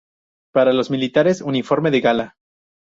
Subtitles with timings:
[0.51, 2.35] Para los militares, uniforme de gala.